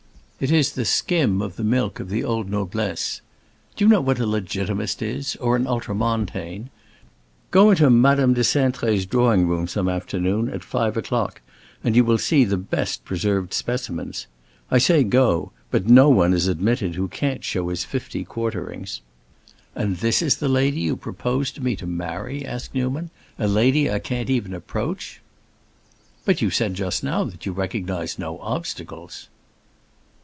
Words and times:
It 0.43 0.49
is 0.49 0.71
the 0.71 0.85
skim 0.85 1.39
of 1.39 1.55
the 1.55 1.63
milk 1.63 1.99
of 1.99 2.09
the 2.09 2.23
old 2.23 2.49
noblesse. 2.49 3.21
Do 3.75 3.85
you 3.85 3.87
know 3.87 4.01
what 4.01 4.17
a 4.17 4.25
Legitimist 4.25 5.03
is, 5.03 5.35
or 5.35 5.55
an 5.55 5.67
Ultramontane? 5.67 6.71
Go 7.51 7.69
into 7.69 7.91
Madame 7.91 8.33
de 8.33 8.41
Cintré's 8.41 9.05
drawing 9.05 9.47
room 9.47 9.67
some 9.67 9.87
afternoon, 9.87 10.49
at 10.49 10.63
five 10.63 10.97
o'clock, 10.97 11.41
and 11.83 11.95
you 11.95 12.03
will 12.03 12.17
see 12.17 12.43
the 12.43 12.57
best 12.57 13.05
preserved 13.05 13.53
specimens. 13.53 14.25
I 14.71 14.79
say 14.79 15.03
go, 15.03 15.51
but 15.69 15.85
no 15.87 16.09
one 16.09 16.33
is 16.33 16.47
admitted 16.47 16.95
who 16.95 17.07
can't 17.07 17.43
show 17.43 17.69
his 17.69 17.83
fifty 17.85 18.23
quarterings." 18.23 19.01
"And 19.75 19.97
this 19.97 20.23
is 20.23 20.37
the 20.37 20.49
lady 20.49 20.79
you 20.79 20.95
propose 20.97 21.51
to 21.51 21.61
me 21.61 21.75
to 21.75 21.85
marry?" 21.85 22.43
asked 22.43 22.73
Newman. 22.73 23.11
"A 23.37 23.47
lady 23.47 23.91
I 23.91 23.99
can't 23.99 24.31
even 24.31 24.55
approach?" 24.55 25.21
"But 26.25 26.41
you 26.41 26.49
said 26.49 26.73
just 26.73 27.03
now 27.03 27.23
that 27.25 27.45
you 27.45 27.51
recognized 27.51 28.17
no 28.17 28.39
obstacles." 28.39 29.27